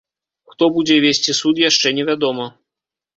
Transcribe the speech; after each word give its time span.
Хто 0.53 0.69
будзе 0.77 0.95
весці 1.03 1.35
суд, 1.41 1.61
яшчэ 1.69 1.87
невядома. 1.99 2.49